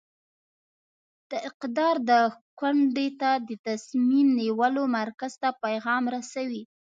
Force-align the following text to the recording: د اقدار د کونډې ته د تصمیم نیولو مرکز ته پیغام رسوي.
د 1.31 1.31
اقدار 1.49 1.95
د 2.09 2.11
کونډې 2.59 3.07
ته 3.21 3.31
د 3.47 3.49
تصمیم 3.67 4.27
نیولو 4.39 4.83
مرکز 4.97 5.33
ته 5.41 5.49
پیغام 5.63 6.03
رسوي. 6.15 6.63